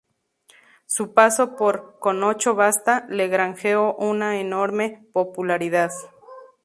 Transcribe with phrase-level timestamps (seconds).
[0.87, 5.91] Su paso por "Con ocho basta" le granjeó una enorme popularidad.